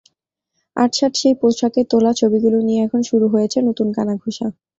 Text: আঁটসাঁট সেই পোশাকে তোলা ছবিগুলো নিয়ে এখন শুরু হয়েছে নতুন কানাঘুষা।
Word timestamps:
আঁটসাঁট 0.75 1.13
সেই 1.15 1.35
পোশাকে 1.41 1.81
তোলা 1.91 2.11
ছবিগুলো 2.19 2.57
নিয়ে 2.67 2.81
এখন 2.83 3.01
শুরু 3.09 3.25
হয়েছে 3.33 3.57
নতুন 3.67 3.87
কানাঘুষা। 3.97 4.47